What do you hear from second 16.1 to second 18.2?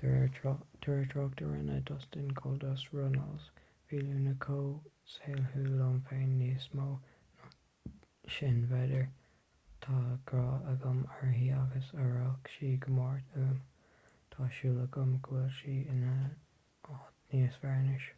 áit níos fearr anois.